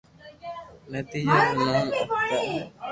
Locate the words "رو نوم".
1.53-1.85